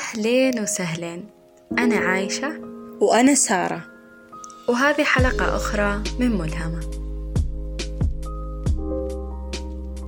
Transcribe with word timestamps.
أهلين 0.00 0.60
وسهلين. 0.60 1.26
أنا 1.78 1.96
عايشة. 1.96 2.60
وأنا 3.00 3.34
سارة. 3.34 3.86
وهذه 4.68 5.02
حلقة 5.02 5.56
أخرى 5.56 6.02
من 6.20 6.38
ملهمة. 6.38 6.80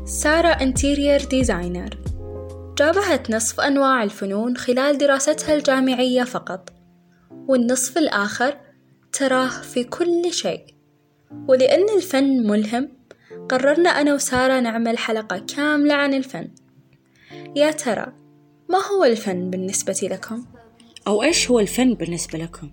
سارة 0.04 0.48
انتيرير 0.48 1.24
ديزاينر 1.24 1.98
جابهت 2.78 3.30
نصف 3.30 3.60
أنواع 3.60 4.02
الفنون 4.02 4.56
خلال 4.56 4.98
دراستها 4.98 5.54
الجامعية 5.54 6.24
فقط. 6.24 6.72
والنصف 7.30 7.98
الآخر 7.98 8.56
تراه 9.12 9.48
في 9.48 9.84
كل 9.84 10.32
شيء. 10.32 10.64
ولأن 11.48 11.86
الفن 11.96 12.46
ملهم 12.46 12.88
قررنا 13.48 13.90
أنا 13.90 14.14
وسارة 14.14 14.60
نعمل 14.60 14.98
حلقة 14.98 15.38
كاملة 15.56 15.94
عن 15.94 16.14
الفن. 16.14 16.48
يا 17.56 17.70
ترى 17.70 18.21
ما 18.72 18.78
هو 18.78 19.04
الفن 19.04 19.50
بالنسبة 19.50 19.96
لكم؟ 20.02 20.44
أو 21.06 21.22
إيش 21.22 21.50
هو 21.50 21.60
الفن 21.60 21.94
بالنسبة 21.94 22.38
لكم؟ 22.38 22.70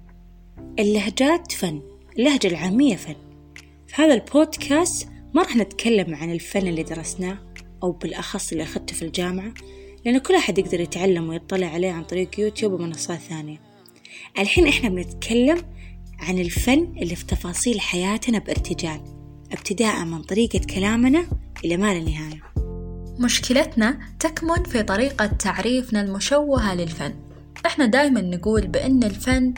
اللهجات 0.79 1.51
فن 1.51 1.81
اللهجة 2.19 2.47
العامية 2.47 2.95
فن 2.95 3.15
في 3.87 4.01
هذا 4.01 4.13
البودكاست 4.13 5.07
ما 5.33 5.41
راح 5.41 5.55
نتكلم 5.55 6.15
عن 6.15 6.31
الفن 6.31 6.67
اللي 6.67 6.83
درسناه 6.83 7.37
أو 7.83 7.91
بالأخص 7.91 8.51
اللي 8.51 8.63
أخذته 8.63 8.95
في 8.95 9.01
الجامعة 9.01 9.53
لأن 10.05 10.17
كل 10.17 10.35
أحد 10.35 10.57
يقدر 10.57 10.79
يتعلم 10.79 11.29
ويطلع 11.29 11.67
عليه 11.67 11.91
عن 11.91 12.03
طريق 12.03 12.39
يوتيوب 12.39 12.73
ومنصات 12.73 13.19
ثانية 13.19 13.61
الحين 14.39 14.67
إحنا 14.67 14.89
بنتكلم 14.89 15.61
عن 16.19 16.39
الفن 16.39 16.93
اللي 17.01 17.15
في 17.15 17.25
تفاصيل 17.25 17.81
حياتنا 17.81 18.39
بارتجال 18.39 19.01
ابتداء 19.51 20.05
من 20.05 20.21
طريقة 20.21 20.59
كلامنا 20.75 21.25
إلى 21.65 21.77
ما 21.77 21.93
لا 21.93 21.99
نهاية 21.99 22.68
مشكلتنا 23.19 23.99
تكمن 24.19 24.63
في 24.63 24.83
طريقة 24.83 25.25
تعريفنا 25.25 26.01
المشوهة 26.01 26.75
للفن. 26.75 27.13
إحنا 27.65 27.85
دايما 27.85 28.21
نقول 28.21 28.67
بأن 28.67 29.03
الفن 29.03 29.53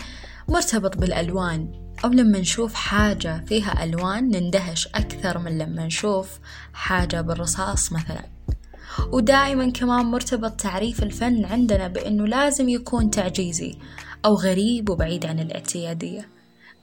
مرتبط 0.49 0.97
بالألوان 0.97 1.71
أو 2.05 2.09
لما 2.09 2.39
نشوف 2.39 2.73
حاجة 2.73 3.43
فيها 3.47 3.83
ألوان 3.83 4.29
نندهش 4.29 4.87
أكثر 4.87 5.37
من 5.37 5.57
لما 5.57 5.85
نشوف 5.85 6.39
حاجة 6.73 7.21
بالرصاص 7.21 7.93
مثلا. 7.93 8.25
ودائما 9.11 9.69
كمان 9.69 10.05
مرتبط 10.05 10.51
تعريف 10.51 11.03
الفن 11.03 11.45
عندنا 11.45 11.87
بأنه 11.87 12.27
لازم 12.27 12.69
يكون 12.69 13.11
تعجيزي 13.11 13.77
أو 14.25 14.35
غريب 14.35 14.89
وبعيد 14.89 15.25
عن 15.25 15.39
الاعتيادية. 15.39 16.27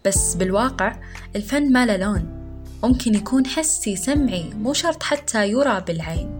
بس 0.06 0.34
بالواقع 0.34 1.00
الفن 1.36 1.72
ما 1.72 1.86
له 1.86 1.96
لون 1.96 2.38
ممكن 2.82 3.14
يكون 3.14 3.46
حسي 3.46 3.96
سمعي 3.96 4.50
مو 4.54 4.72
شرط 4.72 5.02
حتى 5.02 5.50
يرى 5.50 5.80
بالعين. 5.86 6.37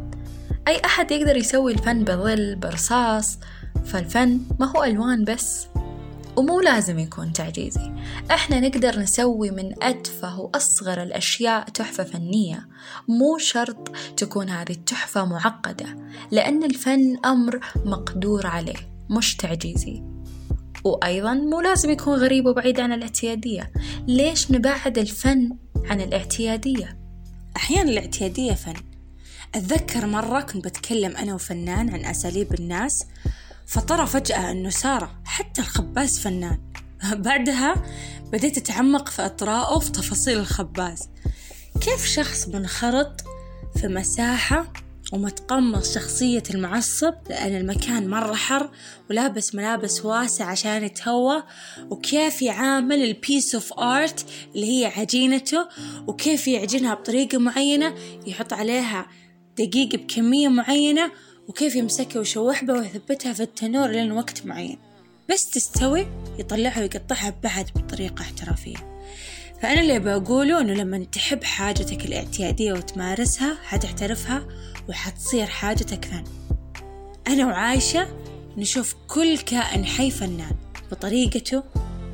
أي 0.68 0.80
أحد 0.84 1.10
يقدر 1.10 1.36
يسوي 1.36 1.72
الفن 1.72 2.04
بظل 2.04 2.56
برصاص 2.56 3.38
فالفن 3.84 4.40
ما 4.60 4.72
هو 4.76 4.84
ألوان 4.84 5.24
بس 5.24 5.66
ومو 6.36 6.60
لازم 6.60 6.98
يكون 6.98 7.32
تعجيزي. 7.32 7.92
إحنا 8.30 8.60
نقدر 8.60 8.98
نسوي 8.98 9.50
من 9.50 9.82
أتفه 9.82 10.40
وأصغر 10.40 11.02
الأشياء 11.02 11.64
تحفة 11.68 12.04
فنية 12.04 12.68
مو 13.08 13.38
شرط 13.38 13.88
تكون 14.16 14.48
هذه 14.48 14.70
التحفة 14.72 15.24
معقدة 15.24 15.86
لأن 16.30 16.64
الفن 16.64 17.16
أمر 17.24 17.60
مقدور 17.84 18.46
عليه 18.46 18.76
مش 19.10 19.36
تعجيزي. 19.36 20.02
وأيضا 20.84 21.34
مو 21.34 21.60
لازم 21.60 21.90
يكون 21.90 22.14
غريب 22.14 22.46
وبعيد 22.46 22.80
عن 22.80 22.92
الاعتيادية. 22.92 23.72
ليش 24.06 24.50
نبعد 24.50 24.98
الفن 24.98 25.56
عن 25.84 26.00
الاعتيادية؟ 26.00 26.98
أحيانا 27.56 27.90
الاعتيادية 27.90 28.52
فن. 28.52 28.97
أتذكر 29.54 30.06
مرة 30.06 30.40
كنت 30.40 30.64
بتكلم 30.64 31.16
أنا 31.16 31.34
وفنان 31.34 31.90
عن 31.90 32.04
أساليب 32.04 32.54
الناس 32.54 33.04
فطرى 33.66 34.06
فجأة 34.06 34.50
أنه 34.50 34.70
سارة 34.70 35.20
حتى 35.24 35.60
الخباز 35.60 36.18
فنان. 36.18 36.58
بعدها 37.24 37.74
بديت 38.32 38.58
أتعمق 38.58 39.08
في 39.08 39.26
أطرائه 39.26 39.76
وفي 39.76 39.92
تفاصيل 39.92 40.38
الخباز. 40.38 41.08
كيف 41.80 42.06
شخص 42.06 42.48
منخرط 42.48 43.20
في 43.80 43.88
مساحة 43.88 44.72
ومتقمص 45.12 45.94
شخصية 45.94 46.42
المعصب؟ 46.50 47.14
لأن 47.28 47.56
المكان 47.56 48.08
مرة 48.08 48.34
حر 48.34 48.70
ولابس 49.10 49.54
ملابس 49.54 50.04
واسعة 50.04 50.46
عشان 50.46 50.84
يتهوى. 50.84 51.42
وكيف 51.90 52.42
يعامل 52.42 53.02
ال 53.02 53.11
piece 53.11 53.54
of 53.54 53.72
art 53.72 54.26
اللي 54.54 54.80
هي 54.80 54.86
عجينته؟ 54.86 55.68
وكيف 56.06 56.48
يعجنها 56.48 56.94
بطريقة 56.94 57.38
معينة؟ 57.38 57.94
يحط 58.26 58.52
عليها 58.52 59.06
دقيق 59.58 59.96
بكمية 59.96 60.48
معينة 60.48 61.12
وكيف 61.48 61.76
يمسكها 61.76 62.18
ويشوحها 62.18 62.72
ويثبتها 62.72 63.32
في 63.32 63.42
التنور 63.42 63.88
لين 63.88 64.12
وقت 64.12 64.46
معين. 64.46 64.78
بس 65.30 65.50
تستوي 65.50 66.06
يطلعها 66.38 66.80
ويقطعها 66.80 67.34
بعد 67.42 67.70
بطريقة 67.76 68.22
احترافية. 68.22 68.76
فأنا 69.62 69.80
اللي 69.80 69.98
بقوله 69.98 70.60
إنه 70.60 70.72
لما 70.72 71.04
تحب 71.04 71.44
حاجتك 71.44 72.04
الاعتيادية 72.04 72.72
وتمارسها 72.72 73.58
حتحترفها 73.64 74.48
وحتصير 74.88 75.46
حاجتك 75.46 76.04
فن. 76.04 76.24
أنا 77.28 77.46
وعايشة 77.46 78.08
نشوف 78.56 78.94
كل 79.08 79.38
كائن 79.38 79.84
حي 79.84 80.10
فنان 80.10 80.56
بطريقته 80.90 81.62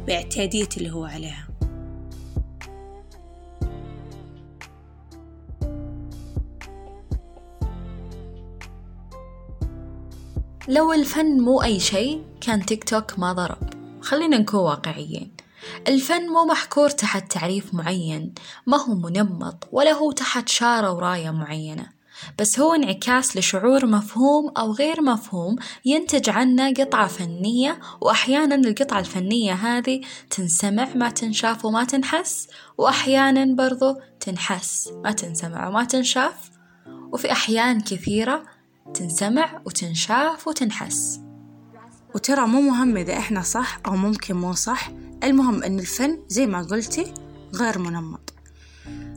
باعتياديته 0.07 0.79
اللي 0.79 0.91
هو 0.91 1.05
عليها. 1.05 1.44
لو 10.69 10.93
الفن 10.93 11.41
مو 11.41 11.63
أي 11.63 11.81
شيء 11.81 12.23
كان 12.41 12.67
تيك 12.67 12.85
توك 12.85 13.19
ما 13.19 13.33
ضرب. 13.33 13.59
خلينا 14.01 14.39
نكون 14.39 14.61
واقعيين. 14.61 15.31
الفن 15.89 16.27
مو 16.27 16.45
محكور 16.45 16.91
تحت 16.91 17.33
تعريف 17.33 17.75
معين 17.75 18.35
ما 18.67 18.77
هو 18.77 18.95
منمط 18.95 19.69
ولا 19.73 19.93
هو 19.93 20.13
تحت 20.13 20.49
شارة 20.49 20.93
وراية 20.93 21.31
معينة. 21.31 21.87
بس 22.39 22.61
هو 22.61 22.75
انعكاس 22.75 23.37
لشعور 23.37 23.87
مفهوم 23.87 24.53
أو 24.59 24.73
غير 24.73 25.03
مفهوم 25.03 25.57
ينتج 25.85 26.31
عنه 26.31 26.73
قطعة 26.73 27.07
فنية 27.07 27.81
وأحيانا 28.01 28.55
القطعة 28.55 28.99
الفنية 28.99 29.53
هذه 29.53 30.01
تنسمع 30.31 30.89
ما 30.95 31.11
تنشاف 31.11 31.65
وما 31.65 31.85
تنحس 31.85 32.49
وأحيانا 32.79 33.55
برضو 33.55 33.97
تنحس 34.21 34.89
ما 35.05 35.13
تنسمع 35.13 35.69
وما 35.69 35.85
تنشاف. 35.85 36.51
وفي 37.13 37.33
أحيان 37.33 37.81
كثيرة 37.81 38.54
تنسمع 38.93 39.61
وتنشاف 39.65 40.49
وتنحس. 40.49 41.21
وترى 42.15 42.47
مو 42.47 42.61
مهم 42.61 42.97
إذا 42.97 43.19
إحنا 43.19 43.43
صح 43.43 43.81
أو 43.87 43.97
ممكن 43.97 44.35
مو 44.37 44.53
صح 44.53 44.91
المهم 45.25 45.63
أن 45.63 45.79
الفن 45.79 46.19
زي 46.29 46.47
ما 46.47 46.63
قلتي 46.63 47.15
غير 47.55 47.79
منمط. 47.79 48.35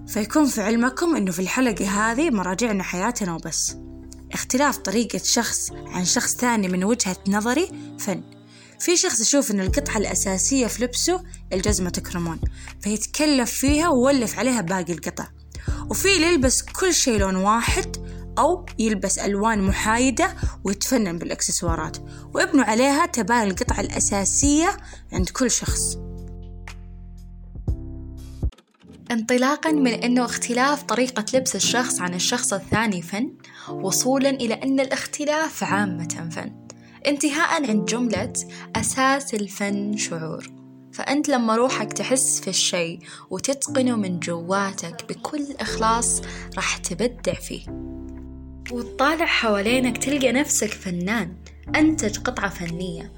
فيكون 0.07 0.45
في 0.45 0.61
علمكم 0.61 1.15
أنه 1.15 1.31
في 1.31 1.39
الحلقة 1.39 2.11
هذه 2.11 2.29
مراجعنا 2.29 2.83
حياتنا 2.83 3.33
وبس. 3.33 3.75
اختلاف 4.33 4.77
طريقة 4.77 5.21
شخص 5.23 5.71
عن 5.71 6.05
شخص 6.05 6.35
ثاني 6.35 6.67
من 6.67 6.83
وجهة 6.83 7.17
نظري 7.27 7.71
فن. 7.99 8.23
في 8.79 8.97
شخص 8.97 9.19
يشوف 9.19 9.51
أن 9.51 9.59
القطعة 9.59 9.97
الأساسية 9.97 10.67
في 10.67 10.83
لبسه 10.83 11.23
الجزمة 11.53 11.89
تكرمون 11.89 12.39
فيتكلف 12.81 13.51
فيها 13.51 13.89
وولف 13.89 14.39
عليها 14.39 14.61
باقي 14.61 14.93
القطع. 14.93 15.27
وفي 15.89 16.15
اللي 16.15 16.27
يلبس 16.27 16.61
كل 16.61 16.93
شيء 16.93 17.19
لون 17.19 17.35
واحد 17.35 18.06
أو 18.37 18.65
يلبس 18.79 19.19
ألوان 19.19 19.61
محايدة 19.61 20.35
ويتفنن 20.63 21.17
بالإكسسوارات. 21.17 21.97
ويبنوا 22.33 22.65
عليها 22.65 23.05
تبان 23.05 23.47
القطعة 23.47 23.79
الأساسية 23.79 24.77
عند 25.13 25.29
كل 25.29 25.51
شخص. 25.51 25.97
انطلاقا 29.11 29.71
من 29.71 29.93
أنه 29.93 30.25
اختلاف 30.25 30.83
طريقة 30.83 31.25
لبس 31.33 31.55
الشخص 31.55 32.01
عن 32.01 32.13
الشخص 32.13 32.53
الثاني 32.53 33.01
فن 33.01 33.31
وصولا 33.69 34.29
إلى 34.29 34.53
أن 34.53 34.79
الاختلاف 34.79 35.63
عامة 35.63 36.29
فن. 36.31 36.67
انتهاء 37.07 37.69
عند 37.69 37.85
جملة 37.85 38.33
أساس 38.75 39.33
الفن 39.33 39.97
شعور. 39.97 40.47
فأنت 40.93 41.29
لما 41.29 41.55
روحك 41.55 41.93
تحس 41.93 42.39
في 42.39 42.47
الشيء 42.47 42.99
وتتقنه 43.29 43.95
من 43.95 44.19
جواتك 44.19 45.05
بكل 45.09 45.45
إخلاص 45.59 46.21
راح 46.55 46.77
تبدع 46.77 47.33
فيه. 47.33 47.96
وتطالع 48.71 49.25
حوالينك 49.25 49.97
تلقى 49.97 50.31
نفسك 50.31 50.73
فنان 50.73 51.33
أنتج 51.75 52.17
قطعة 52.17 52.49
فنية. 52.49 53.13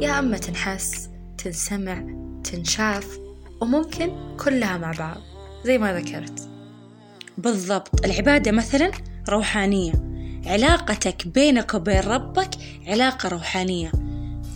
يا 0.00 0.18
أما 0.18 0.38
تنحس 0.38 1.08
تنسمع 1.38 2.04
تنشاف 2.44 3.18
وممكن 3.60 4.36
كلها 4.36 4.78
مع 4.78 4.92
بعض 4.98 5.20
زي 5.64 5.78
ما 5.78 6.00
ذكرت. 6.00 6.48
بالضبط. 7.38 8.04
العبادة 8.04 8.52
مثلا 8.52 8.90
روحانية. 9.28 9.92
علاقتك 10.46 11.28
بينك 11.28 11.74
وبين 11.74 12.00
ربك 12.00 12.50
علاقة 12.86 13.28
روحانية. 13.28 13.92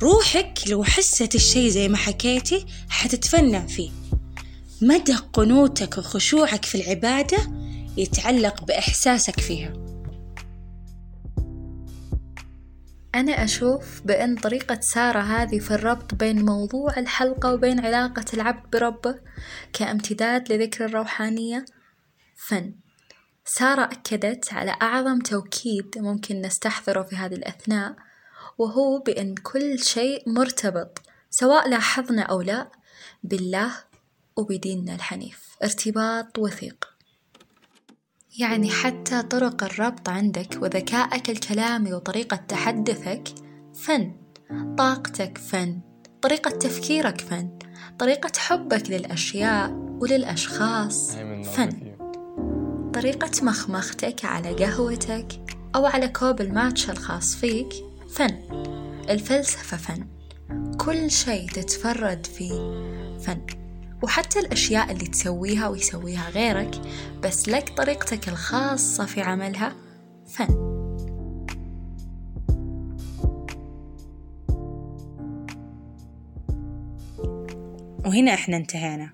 روحك 0.02 0.58
لو 0.66 0.84
حست 0.84 1.34
الشي 1.34 1.70
زي 1.70 1.88
ما 1.88 1.96
حكيتي 1.96 2.66
حتتفنن 2.88 3.66
فيه. 3.66 3.90
مدى 4.82 5.14
قنوتك 5.32 5.98
وخشوعك 5.98 6.64
في 6.64 6.74
العبادة 6.74 7.38
يتعلق 7.96 8.64
بإحساسك 8.64 9.40
فيها. 9.40 9.87
أنا 13.14 13.44
أشوف 13.44 14.02
بأن 14.04 14.36
طريقة 14.36 14.80
سارة 14.80 15.20
هذه 15.20 15.58
في 15.58 15.70
الربط 15.70 16.14
بين 16.14 16.44
موضوع 16.44 16.96
الحلقة 16.96 17.52
وبين 17.52 17.80
علاقة 17.80 18.24
العبد 18.34 18.70
بربه 18.70 19.20
كامتداد 19.72 20.52
لذكر 20.52 20.84
الروحانية. 20.84 21.64
فن. 22.36 22.74
سارة 23.44 23.84
أكدت 23.84 24.52
على 24.52 24.76
أعظم 24.82 25.18
توكيد 25.18 25.98
ممكن 25.98 26.40
نستحضره 26.40 27.02
في 27.02 27.16
هذه 27.16 27.34
الأثناء 27.34 27.96
وهو 28.58 28.98
بأن 28.98 29.34
كل 29.34 29.78
شيء 29.78 30.30
مرتبط 30.30 31.02
سواء 31.30 31.68
لاحظنا 31.68 32.22
أو 32.22 32.42
لا 32.42 32.70
بالله 33.22 33.74
وبديننا 34.36 34.94
الحنيف. 34.94 35.56
ارتباط 35.62 36.38
وثيق. 36.38 36.97
يعني 38.36 38.70
حتى 38.70 39.22
طرق 39.22 39.64
الربط 39.64 40.08
عندك 40.08 40.58
وذكائك 40.62 41.30
الكلامي 41.30 41.92
وطريقة 41.92 42.36
تحدثك 42.36 43.28
فن 43.74 44.12
طاقتك 44.78 45.38
فن 45.38 45.80
طريقة 46.22 46.50
تفكيرك 46.50 47.20
فن 47.20 47.58
طريقة 47.98 48.32
حبك 48.38 48.90
للأشياء 48.90 49.70
وللأشخاص 49.70 51.12
فن. 51.44 51.96
طريقة 52.94 53.30
مخمختك 53.42 54.24
على 54.24 54.54
قهوتك 54.54 55.28
أو 55.76 55.86
على 55.86 56.08
كوب 56.08 56.40
الماتش 56.40 56.90
الخاص 56.90 57.34
فيك 57.36 57.74
فن. 58.10 58.38
الفلسفة 59.10 59.76
فن. 59.76 60.06
كل 60.76 61.10
شيء 61.10 61.48
تتفرد 61.50 62.26
فيه 62.26 62.54
فن. 63.18 63.67
وحتى 64.02 64.38
الأشياء 64.38 64.92
اللي 64.92 65.06
تسويها 65.06 65.68
ويسويها 65.68 66.30
غيرك 66.30 66.80
بس 67.22 67.48
لك 67.48 67.68
طريقتك 67.68 68.28
الخاصة 68.28 69.04
في 69.04 69.20
عملها 69.20 69.72
فن. 70.26 70.68
وهنا 78.06 78.34
إحنا 78.34 78.56
انتهينا. 78.56 79.10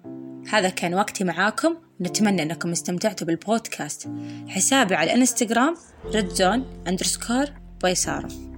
هذا 0.49 0.69
كان 0.69 0.95
وقتي 0.95 1.25
معاكم. 1.25 1.77
ونتمنى 2.01 2.43
إنكم 2.43 2.71
استمتعتوا 2.71 3.27
بالبودكاست. 3.27 4.09
حسابي 4.49 4.95
على 4.95 5.13
الإنستغرام 5.13 5.77
redzone 6.15 6.65
underscore 6.89 7.45
بيسارة 7.83 8.54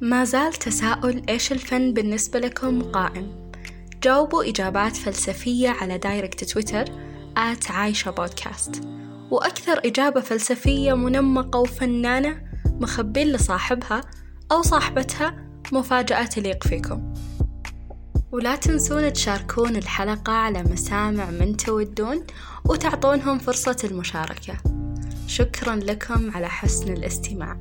ما 0.00 0.24
زال 0.24 0.52
تساؤل 0.52 1.22
إيش 1.28 1.52
الفن 1.52 1.92
بالنسبة 1.92 2.38
لكم 2.38 2.82
قائم. 2.82 3.50
جاوبوا 4.02 4.48
إجابات 4.48 4.96
فلسفية 4.96 5.68
على 5.68 5.98
direct 5.98 6.44
تويتر 6.44 6.84
at 7.36 7.70
عايشة 7.70 8.10
بودكاست. 8.10 8.82
وأكثر 9.30 9.80
إجابة 9.84 10.20
فلسفية 10.20 10.94
منمقة 10.94 11.58
وفنانة 11.58 12.42
مخبين 12.80 13.26
لصاحبها 13.26 14.00
أو 14.52 14.62
صاحبتها 14.62 15.36
مفاجأة 15.72 16.24
تليق 16.24 16.64
فيكم. 16.64 17.14
ولا 18.32 18.56
تنسون 18.56 19.12
تشاركون 19.12 19.76
الحلقة 19.76 20.32
على 20.32 20.62
مسامع 20.62 21.30
من 21.30 21.56
تودون 21.56 22.26
وتعطونهم 22.64 23.38
فرصة 23.38 23.76
المشاركة. 23.84 24.54
شكرا 25.26 25.76
لكم 25.76 26.30
على 26.30 26.48
حسن 26.48 26.92
الاستماع. 26.92 27.60